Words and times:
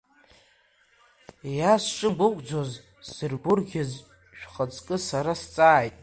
Иа 1.57 1.73
сшымгәыӷӡоз 1.83 2.71
сзыргәырӷьаз 3.05 3.91
шәхаҵкы 4.37 4.95
сара 5.07 5.33
сцааит! 5.41 5.95